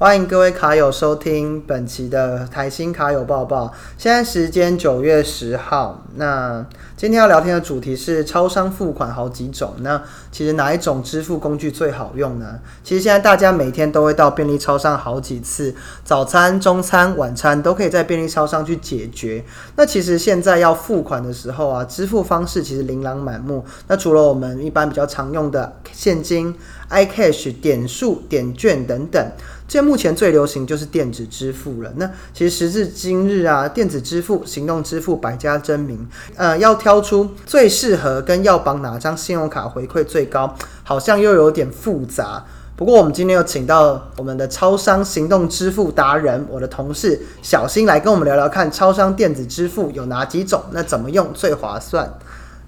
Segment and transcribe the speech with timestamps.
[0.00, 3.74] 欢迎各位卡友收听本期的台新卡友报报。
[3.96, 6.64] 现在时间九月十号，那
[6.96, 9.74] 今天要聊天的主题是超商付款好几种。
[9.80, 12.60] 那其实哪一种支付工具最好用呢？
[12.84, 15.74] 其实现在大家每天都会到便利超商好几次，
[16.04, 19.44] 早餐、中餐、晚餐都可以在便利超商去解决。
[19.74, 23.64] 那其实现在要付款的时候啊，支付方式其实琳琅满目。
[23.88, 26.54] 那除了我们一般比较常用的现金、
[26.88, 29.32] iCash、点数、点券等等。
[29.68, 31.92] 现在目前最流行就是电子支付了。
[31.96, 36.08] 那其实时至今日啊，电子支付、行动支付百家争鸣。
[36.36, 42.42] 呃，要挑出最适合跟要绑哪张信用卡回馈最高，好像又有点复杂。
[42.74, 50.62] 不过我们今天又请到我们的超商行动支付达人，我的同事小新来跟我们聊聊看，超商电子支付有哪几种？
[50.70, 52.18] 那怎么用最划算？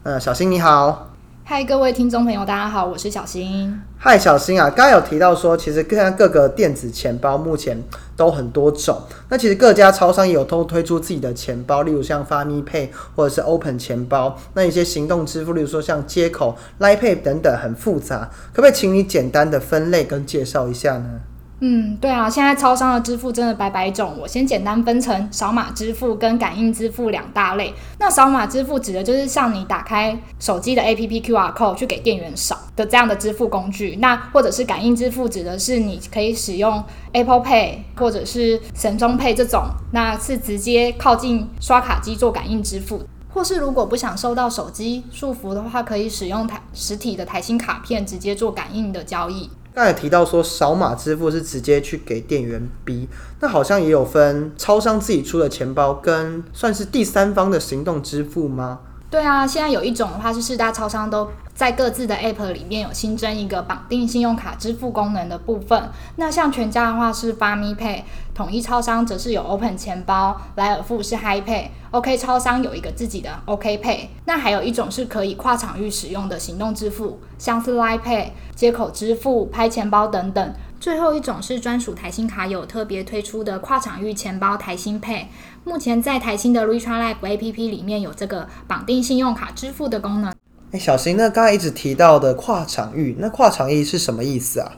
[0.03, 1.10] 呃，小新你好。
[1.53, 3.77] 嗨，各位听众朋友，大家好，我是小新。
[3.99, 7.83] 嗨，小新啊，刚刚有提到说，其实各各个电子钱包目前
[8.17, 8.97] 都很多种。
[9.29, 14.39] 那其实各家超商也有都推出自己的钱包，例如像发咪 Pay 或者是 Open 钱包。
[14.55, 18.31] 那一些行动支付，例如说像接口、Line Pay 等等，很复杂。
[18.53, 21.21] 可不可以请你简单的分类跟介绍一下呢？
[21.63, 24.17] 嗯，对啊，现在超商的支付真的百百种。
[24.19, 27.75] 我先简单分成扫码支付跟感应支付两大类。
[27.99, 33.97] 那扫码支付指的就是像你打开手机的 APP QR code 去给店员扫的这样的支付工具。
[33.97, 43.03] 那或者是感应支付，指的是你可以使用 Apple Pay 或者是神中 Pay 这种，那是直接靠近刷卡机做感应支付。
[43.33, 49.49] 或是如果不想受到手机束缚的话，可以使用台实体的台新卡片直接做感应的交易。
[49.73, 53.09] 刚才提到说扫码支付是直接去给店员 B，，
[53.41, 58.81] 那好像也有分超商自己出的钱包跟算是第三方的行动支付吗？
[59.11, 65.91] 对啊，现在有一种的话是四大超商都在各自的 App 里面有新增一个绑定信用卡支付功能的部分。
[66.15, 68.03] 那像全家的话是发咪 Pay，
[68.33, 74.07] 统一超商则是有 Open 钱包，莱尔富是 Hi Pay，OK 超商有一个自己的 OK Pay。
[74.27, 80.55] 那还有一种是可以跨场域使用的行动支付，像是 Line Pay、接口支付、拍钱包等等。
[80.81, 85.27] 最后一种是专属台新卡友特别推出的跨场域钱包台新 Pay，
[85.63, 90.33] 目前在台新的 r e c h a r Life APP 里面有这个绑定信用卡支付的功能。
[90.73, 94.73] 哎，小新，那刚才一直提到的跨场域，那跨场域是什么意思啊？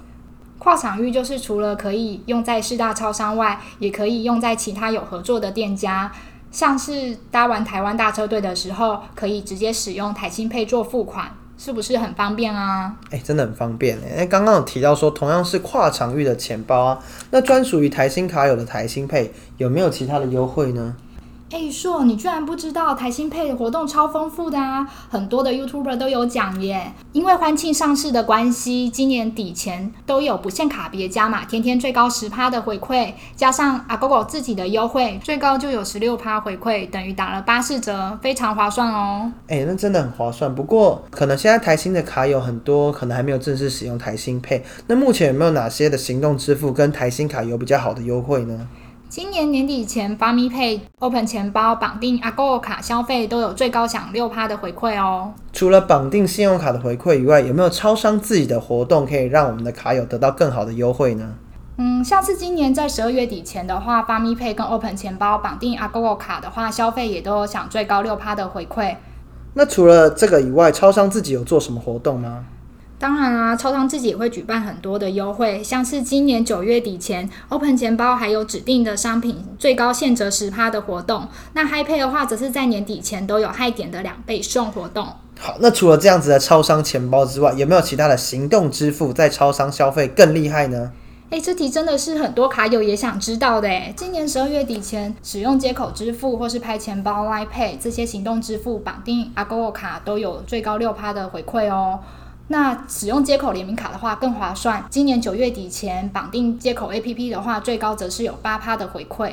[0.59, 6.11] 跨场域就是除了可以用在四大超商外，也可以用在其他有合作的店家，
[6.51, 11.37] 像是搭完台湾大车队的时候，可以直接使用台新 Pay 做付款。
[11.65, 12.93] 是不是很方便啊？
[13.11, 14.23] 哎，真的很方便哎！
[14.23, 16.99] 哎，刚刚有提到说，同样是跨场域的钱包啊，
[17.31, 20.97] 那专属于台新卡友的台新配有没有其他的优惠呢？
[21.53, 24.89] 哎，硕，你居然不知道台新配的活动超丰富的啊！
[25.11, 26.91] 很多的 YouTuber 都有讲耶。
[27.13, 39.31] 因为欢庆上市的关系，今年底前都有不限卡别加码，天天最高十趴的回馈，加上阿狗狗自己的优惠，最高就有十六趴回馈，等于打了八四折，非常划算哦。
[39.49, 40.55] 哎，那真的很划算。
[40.55, 44.65] 不过，可能现在台新的卡有很多，可能还没有正式使用台新配。
[44.87, 48.67] 那目前有没有哪些的行动支付跟台新卡有比较好的优惠呢？
[49.15, 55.35] 今年年底前，发咪 Pay、Open 钱包绑定阿 Go 卡消费都有最高享六趴的回馈哦。
[55.53, 61.35] 除了绑定信用卡的回馈以外，有没有超商自己的活动可以让我们的卡友得到更好的优惠呢？
[61.77, 68.97] 嗯，像是今年在十二月底前的话，发咪 Pay 跟 Open 钱包绑定阿 Go 卡的话，消费也都有享最高六趴的回馈。
[69.53, 72.47] 那除了这个以外，超商自己有做什么活动吗？
[73.03, 81.27] 当然啦，超商自己也会举办很多的优惠，像是今年九月底前，Open 钱包还有指定的商品最高现折十趴的活动。
[81.53, 85.05] 那 Hi Pay 的话，则是在年底前都有 Hi 点的两倍送活动。
[85.41, 90.93] 好，那除了这样子的超商钱包之外，有没有其他的行动支付在超商消费更厉害呢？
[91.31, 93.93] 哎，这题真的是很多卡友也想知道的哎。
[93.97, 101.99] 今年十二月底前，使用接口支付或是拍钱包、Line Pay 这些行动支付绑定 Agogo 卡都有最高六趴的回馈哦。
[102.53, 104.85] 那使用接口联名卡的话更划算。
[104.91, 109.33] 今年九月底前绑定接口 APP 的话，最高则是有八趴的回馈。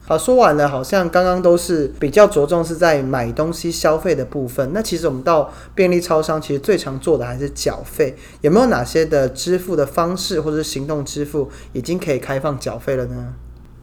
[0.00, 4.72] 好，说完了，好像刚刚都是比较着重是在买东西消费的部分。
[4.74, 8.16] 那其实我们到便利超商，其实最常做的还是缴费。
[8.40, 13.34] 有没有哪些的支付的方式或者行动支付已经可以开放缴费了呢？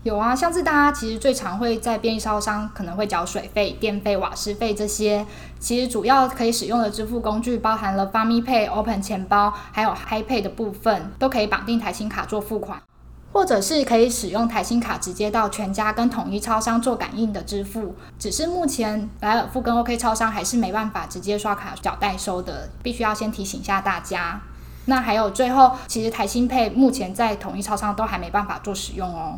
[0.08, 5.26] 有啊，像是大家其实最常会在便利超商可能会缴水费、电费、瓦斯费这些，
[5.60, 12.82] 其实主要可以使用的支付工具包含了 f a m i Pay、Open 钱包，还有 Hi Pay 的部分，都可以绑定台新卡做付款，
[13.34, 17.94] 或者是可以使用台新卡直接到全家跟统一超商做感应的支付。
[18.18, 24.40] 只是目前莱尔富跟 OK 超商还是没办法直接刷卡缴代收的，必须要先提醒一下大家。
[24.86, 29.38] 那还有最后，其实台新配目前在统一超商都还没办法做使用哦。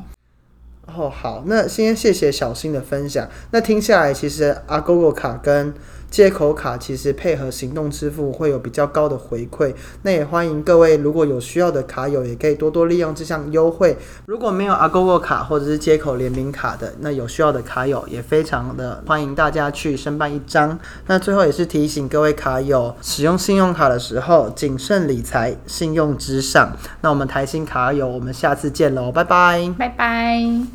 [0.96, 3.30] 哦，好，那先谢谢小新的分享。
[3.52, 5.74] 那听下来，其实阿 GoGo 卡跟
[6.10, 9.74] 接口卡其实配合行动支付会有比较高的回馈。
[10.02, 13.98] 那也欢迎各位如果有需要的卡友，也可以多多利用这项优惠。
[14.26, 20.78] 如果没有阿 GoGo 卡或者是接口联名卡的，那有需要的卡友也非常的欢迎大家去申办一张。
[21.08, 26.76] 那最后也是提醒各位卡友，使用信用卡的时候谨慎理财，信用之上。
[27.02, 29.74] 那我们台新卡友，我们下次见喽，拜拜。
[29.78, 30.70] 拜拜。